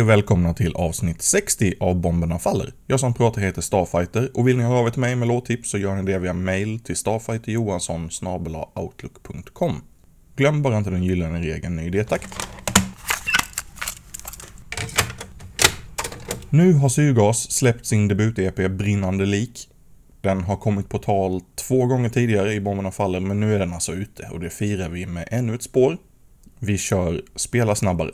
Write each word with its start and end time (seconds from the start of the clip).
Hej 0.00 0.04
och 0.04 0.10
välkomna 0.10 0.54
till 0.54 0.74
avsnitt 0.74 1.22
60 1.22 1.74
av 1.80 2.00
Bomberna 2.00 2.38
Faller. 2.38 2.72
Jag 2.86 3.00
som 3.00 3.14
pratar 3.14 3.40
heter 3.42 3.62
Starfighter 3.62 4.30
och 4.34 4.48
vill 4.48 4.56
ni 4.56 4.62
höra 4.62 4.78
av 4.78 4.86
er 4.86 4.90
till 4.90 5.00
mig 5.00 5.16
med 5.16 5.28
låttips 5.28 5.70
så 5.70 5.78
gör 5.78 5.96
ni 5.96 6.12
det 6.12 6.18
via 6.18 6.32
mail 6.32 6.80
till 6.80 6.96
starfighterjohansson 6.96 8.10
outlook.com. 8.74 9.82
Glöm 10.36 10.62
bara 10.62 10.78
inte 10.78 10.90
den 10.90 11.02
gyllene 11.02 11.40
regeln 11.40 11.76
ny 11.76 11.86
idétakt. 11.86 12.28
Nu 16.50 16.72
har 16.72 16.88
Syrgas 16.88 17.50
släppt 17.50 17.86
sin 17.86 18.08
debut-EP 18.08 18.68
Brinnande 18.68 19.26
lik. 19.26 19.68
Den 20.20 20.40
har 20.40 20.56
kommit 20.56 20.88
på 20.88 20.98
tal 20.98 21.40
två 21.54 21.86
gånger 21.86 22.08
tidigare 22.08 22.52
i 22.52 22.60
Bomberna 22.60 22.90
Faller 22.90 23.20
men 23.20 23.40
nu 23.40 23.54
är 23.54 23.58
den 23.58 23.72
alltså 23.72 23.92
ute 23.92 24.28
och 24.32 24.40
det 24.40 24.50
firar 24.50 24.88
vi 24.88 25.06
med 25.06 25.28
ännu 25.30 25.54
ett 25.54 25.62
spår. 25.62 25.96
Vi 26.58 26.78
kör 26.78 27.22
Spela 27.36 27.74
snabbare. 27.74 28.10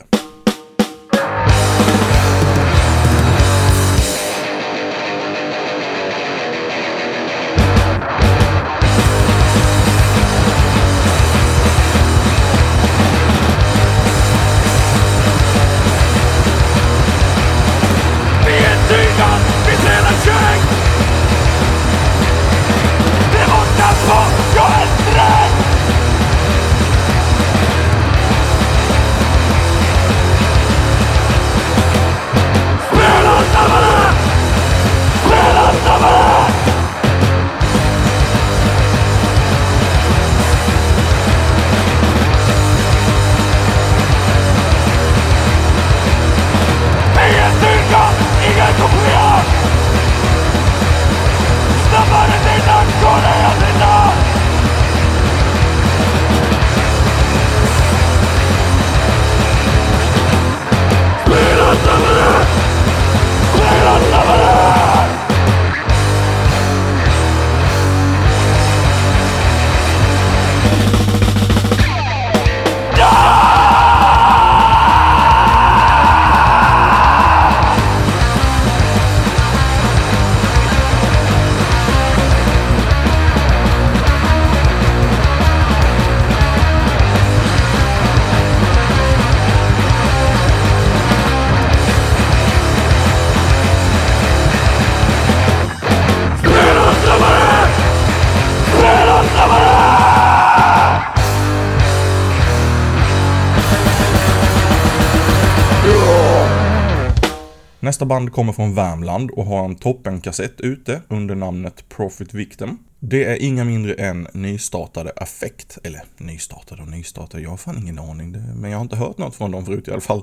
Nästa 107.79 108.05
band 108.05 108.31
kommer 108.31 108.53
från 108.53 108.75
Värmland 108.75 109.31
och 109.31 109.45
har 109.45 109.65
en 109.65 109.75
toppenkassett 109.75 110.61
ute 110.61 111.01
under 111.07 111.35
namnet 111.35 111.89
Profit 111.89 112.33
Victim. 112.33 112.77
Det 112.99 113.23
är 113.23 113.41
inga 113.41 113.63
mindre 113.63 113.93
än 113.93 114.27
nystartade 114.33 115.11
Affect. 115.15 115.77
Eller 115.83 116.01
nystartade 116.17 116.81
och 116.81 116.87
nystartade, 116.87 117.43
jag 117.43 117.49
har 117.49 117.57
fan 117.57 117.77
ingen 117.77 117.99
aning. 117.99 118.31
Men 118.55 118.71
jag 118.71 118.77
har 118.77 118.83
inte 118.83 118.95
hört 118.95 119.17
något 119.17 119.35
från 119.35 119.51
dem 119.51 119.65
förut 119.65 119.87
i 119.87 119.91
alla 119.91 120.01
fall. 120.01 120.21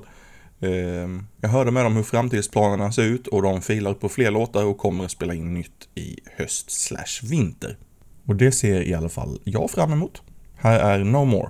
Ehm, 0.61 1.27
jag 1.41 1.49
hörde 1.49 1.71
med 1.71 1.85
dem 1.85 1.95
hur 1.95 2.03
framtidsplanerna 2.03 2.91
ser 2.91 3.03
ut 3.03 3.27
och 3.27 3.41
de 3.41 3.61
filar 3.61 3.93
på 3.93 4.09
fler 4.09 4.31
låtar 4.31 4.65
och 4.65 4.77
kommer 4.77 5.05
att 5.05 5.11
spela 5.11 5.33
in 5.33 5.53
nytt 5.53 5.89
i 5.95 6.19
höst 6.37 6.71
slash 6.71 7.29
vinter. 7.29 7.77
Och 8.27 8.35
det 8.35 8.51
ser 8.51 8.81
i 8.81 8.93
alla 8.93 9.09
fall 9.09 9.39
jag 9.43 9.71
fram 9.71 9.91
emot. 9.91 10.21
Här 10.55 10.79
är 10.79 11.03
No 11.03 11.25
More. 11.25 11.49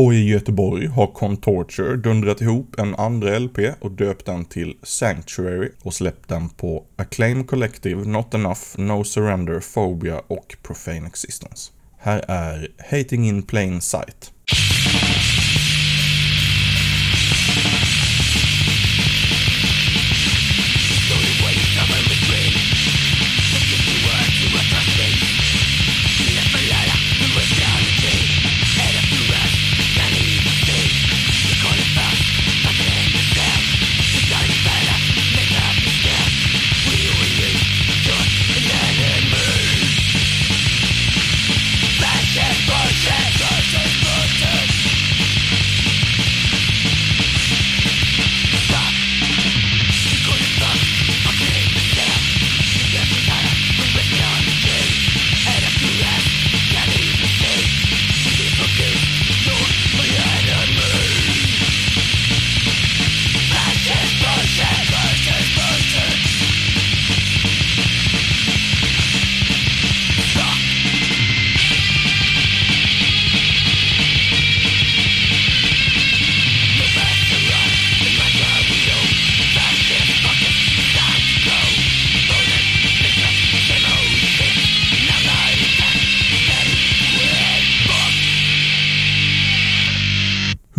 Och 0.00 0.14
i 0.14 0.28
Göteborg 0.28 0.86
har 0.86 1.06
Contorture 1.06 1.96
dundrat 1.96 2.40
ihop 2.40 2.78
en 2.78 2.94
andra 2.94 3.38
LP 3.38 3.58
och 3.80 3.90
döpt 3.90 4.26
den 4.26 4.44
till 4.44 4.76
Sanctuary 4.82 5.70
och 5.82 5.94
släppt 5.94 6.28
den 6.28 6.48
på 6.48 6.84
Acclaim 6.96 7.44
Collective, 7.44 8.04
Not 8.04 8.34
Enough, 8.34 8.60
No 8.76 9.04
Surrender, 9.04 9.60
Phobia 9.74 10.22
och 10.26 10.56
Profane 10.62 11.06
Existence. 11.06 11.72
Här 11.98 12.24
är 12.28 12.68
Hating 12.90 13.28
in 13.28 13.42
Plain 13.42 13.80
Sight. 13.80 14.32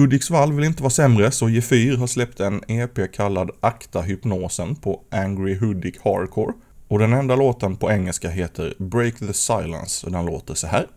Hudiksvall 0.01 0.53
vill 0.53 0.65
inte 0.65 0.83
vara 0.83 0.89
sämre 0.89 1.31
så 1.31 1.49
Gefyr 1.49 1.97
har 1.97 2.07
släppt 2.07 2.39
en 2.39 2.61
EP 2.67 3.11
kallad 3.13 3.51
Akta 3.59 4.01
hypnosen 4.01 4.75
på 4.75 5.01
Angry 5.11 5.55
Hudik 5.55 5.97
Hardcore. 6.03 6.53
Och 6.87 6.99
den 6.99 7.13
enda 7.13 7.35
låten 7.35 7.75
på 7.75 7.91
engelska 7.91 8.29
heter 8.29 8.73
Break 8.77 9.19
the 9.19 9.33
Silence 9.33 10.05
och 10.05 10.11
den 10.11 10.25
låter 10.25 10.53
så 10.53 10.67
här. 10.67 10.87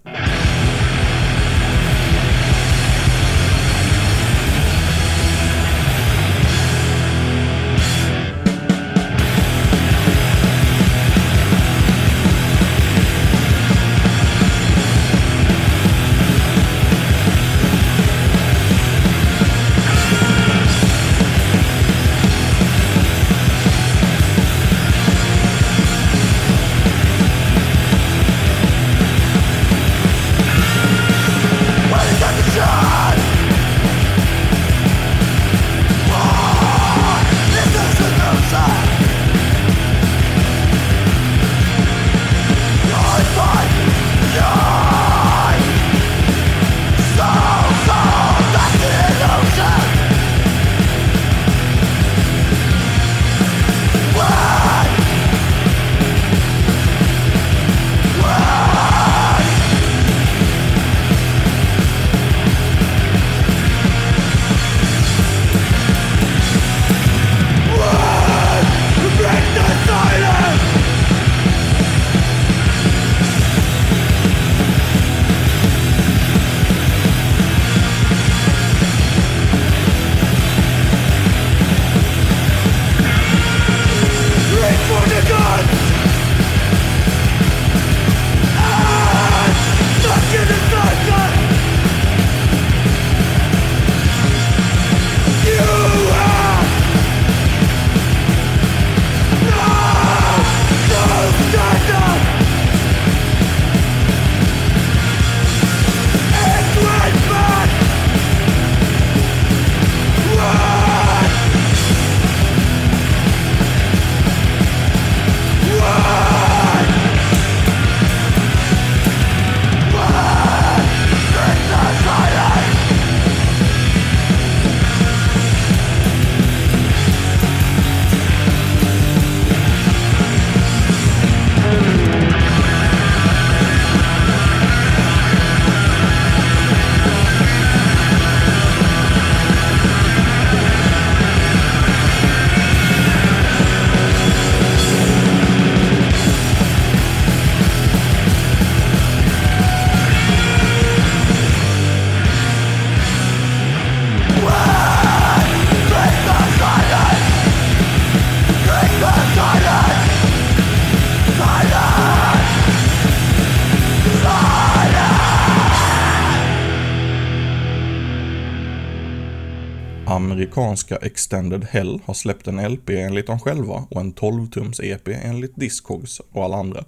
Amerikanska 170.56 170.96
Extended 170.96 171.64
Hell 171.64 172.00
har 172.04 172.14
släppt 172.14 172.48
en 172.48 172.72
LP 172.72 172.90
enligt 172.90 173.26
dem 173.26 173.40
själva 173.40 173.86
och 173.90 174.00
en 174.00 174.14
12-tums 174.14 174.80
EP 174.82 175.08
enligt 175.08 175.56
Discogs 175.56 176.20
och 176.32 176.44
alla 176.44 176.56
andra. 176.56 176.84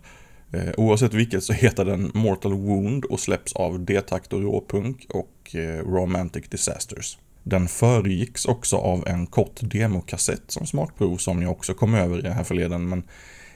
Eh, 0.52 0.68
oavsett 0.76 1.14
vilket 1.14 1.44
så 1.44 1.52
heter 1.52 1.84
den 1.84 2.10
Mortal 2.14 2.54
Wound 2.54 3.04
och 3.04 3.20
släpps 3.20 3.52
av 3.52 3.80
D-takt 3.80 4.32
och 4.32 4.42
råpunk 4.42 5.06
och 5.08 5.54
eh, 5.54 5.78
Romantic 5.78 6.48
Disasters. 6.48 7.18
Den 7.42 7.68
föregicks 7.68 8.44
också 8.44 8.76
av 8.76 9.08
en 9.08 9.26
kort 9.26 9.60
demokassett 9.60 10.50
som 10.50 10.66
smakprov 10.66 11.16
som 11.16 11.42
jag 11.42 11.50
också 11.50 11.74
kom 11.74 11.94
över 11.94 12.18
i 12.18 12.22
den 12.22 12.32
här 12.32 12.44
förleden 12.44 12.88
men 12.88 13.02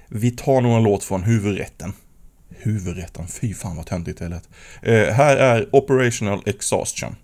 vi 0.09 0.31
tar 0.31 0.61
nog 0.61 0.73
en 0.73 0.83
låt 0.83 1.05
från 1.05 1.23
huvudrätten. 1.23 1.93
Huvudrätten, 2.49 3.26
fy 3.29 3.55
fan 3.55 3.76
vad 3.76 3.87
töntigt 3.87 4.19
det 4.19 4.29
lät. 4.29 4.49
Eh, 4.83 5.14
här 5.14 5.37
är 5.37 5.76
Operational 5.76 6.43
Exhaustion. 6.47 7.17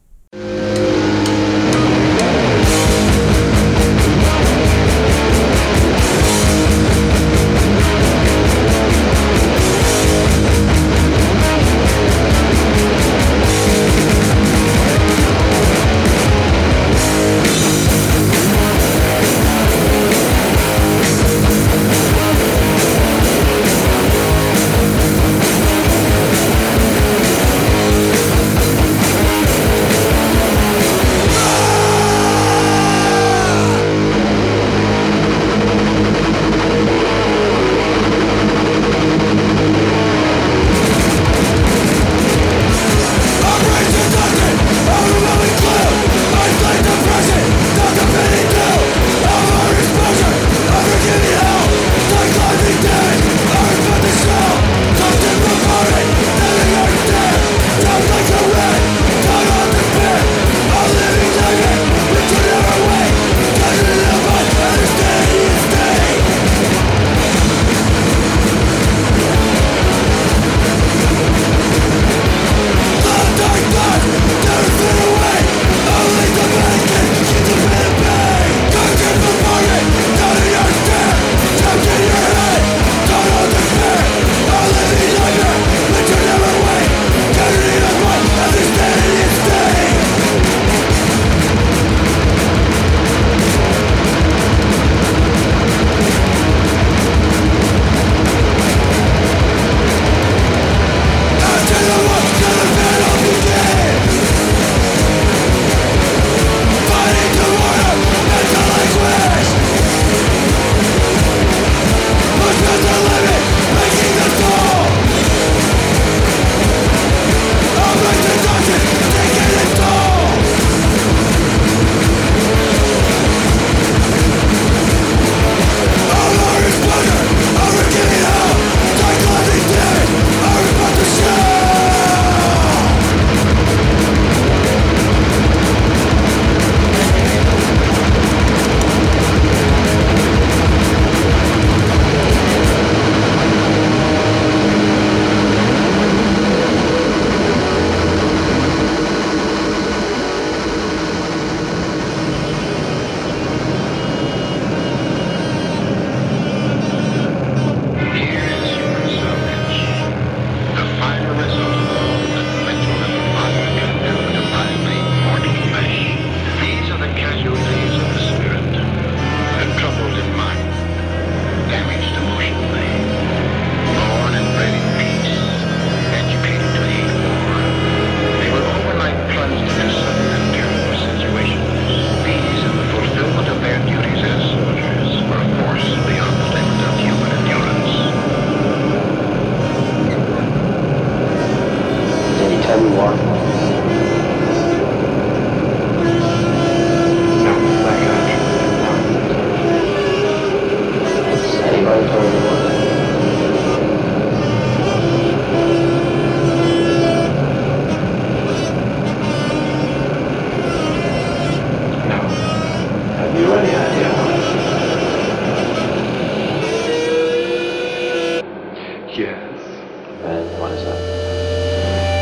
And 220.25 220.61
what 220.61 220.73
is 220.73 220.85
that? 220.85 220.99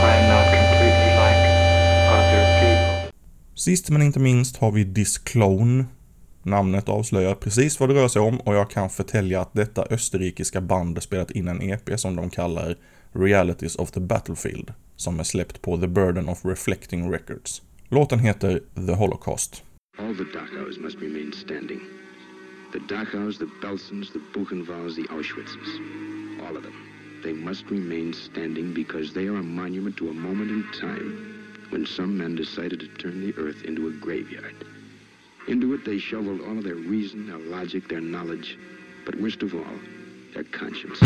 I 0.05 0.17
am 0.17 0.29
not 0.29 0.47
completely 0.61 1.11
like 1.23 1.41
other 2.09 2.45
people. 2.61 3.13
Sist 3.55 3.91
men 3.91 4.03
inte 4.03 4.21
minst 4.21 4.57
har 4.57 4.73
vi 4.73 4.85
Disclone. 4.85 5.85
Namnet 6.43 6.89
avslöjar 6.89 7.35
precis 7.35 7.81
vad 7.81 7.89
det 7.89 7.95
rör 7.95 8.09
sig 8.09 8.23
om 8.23 8.41
och 8.41 8.55
jag 8.55 8.71
kan 8.71 8.91
förtälja 8.91 9.41
att 9.41 9.55
detta 9.55 9.85
österrikiska 9.91 10.61
band 10.61 11.03
spelat 11.03 11.31
in 11.31 11.49
en 11.49 11.63
EP 11.63 12.01
som 12.01 12.17
de 12.17 12.31
kallar 12.31 12.77
Realities 13.13 13.77
of 13.77 13.91
the 13.91 14.01
Battlefield, 14.01 14.73
som 14.97 15.21
är 15.21 15.25
släppt 15.25 15.63
på 15.63 15.79
The 15.79 15.87
Burden 15.87 16.29
of 16.29 16.45
Reflecting 16.45 17.13
Records. 17.13 17.63
Låten 17.89 18.19
heter 18.19 18.61
The 18.87 18.93
Holocaust. 18.93 19.63
All 19.99 20.17
the 20.17 20.25
Dachau's 20.25 20.81
must 20.81 20.97
remain 20.97 21.33
standing. 21.33 21.81
The 22.73 22.95
Dachau's, 22.95 23.39
the 23.39 23.47
Belsens, 23.63 24.13
the 24.13 24.19
Buchenwalds, 24.35 24.97
the 24.97 25.03
Auschwitzes. 25.03 25.81
All 26.49 26.57
of 26.57 26.63
them. 26.63 26.84
They 27.25 27.33
must 27.33 27.71
remain 27.71 28.13
standing 28.13 28.75
because 28.75 29.15
they 29.15 29.29
are 29.29 29.37
a 29.37 29.43
monument 29.43 29.97
to 29.97 30.11
a 30.11 30.13
moment 30.13 30.51
in 30.51 30.63
time 30.79 31.67
when 31.71 31.87
some 31.87 32.19
men 32.19 32.37
decided 32.37 32.81
to 32.81 32.89
turn 32.89 33.23
the 33.23 33.35
earth 33.39 33.65
into 33.65 33.89
a 33.89 33.93
graveyard. 33.93 34.55
Into 35.49 35.73
it 35.73 35.87
they 35.87 35.97
shoveled 35.97 36.43
all 36.43 36.59
of 36.59 36.65
their 36.65 36.75
reason, 36.75 37.27
their 37.27 37.39
logic, 37.39 37.89
their 37.89 38.03
knowledge, 38.03 38.59
but 39.07 39.19
worst 39.19 39.43
of 39.43 39.55
all, 39.55 39.79
their 40.35 40.45
conscience. 40.45 41.01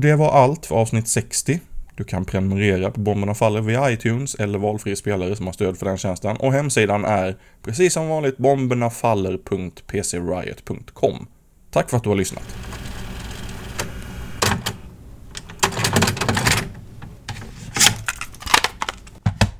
Och 0.00 0.06
det 0.06 0.16
var 0.16 0.30
allt 0.30 0.66
för 0.66 0.74
avsnitt 0.74 1.08
60. 1.08 1.60
Du 1.96 2.04
kan 2.04 2.24
prenumerera 2.24 2.90
på 2.90 3.00
Bomberna 3.00 3.34
Faller 3.34 3.60
via 3.60 3.90
iTunes 3.90 4.34
eller 4.34 4.58
valfri 4.58 4.96
spelare 4.96 5.36
som 5.36 5.46
har 5.46 5.52
stöd 5.52 5.78
för 5.78 5.86
den 5.86 5.98
tjänsten 5.98 6.36
och 6.36 6.52
hemsidan 6.52 7.04
är 7.04 7.36
precis 7.62 7.92
som 7.92 8.08
vanligt 8.08 8.36
bombernafaller.pcriot.com. 8.36 11.26
Tack 11.70 11.90
för 11.90 11.96
att 11.96 12.02
du 12.02 12.08
har 12.08 12.16
lyssnat. 12.16 12.79